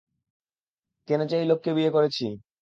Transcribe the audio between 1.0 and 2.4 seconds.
কেন যে এই লোককে বিয়ে করেছি।